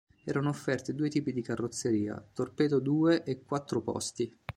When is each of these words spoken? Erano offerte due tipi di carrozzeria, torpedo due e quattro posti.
Erano 0.23 0.49
offerte 0.49 0.95
due 0.95 1.09
tipi 1.09 1.31
di 1.31 1.43
carrozzeria, 1.43 2.19
torpedo 2.33 2.79
due 2.79 3.21
e 3.21 3.43
quattro 3.43 3.81
posti. 3.83 4.35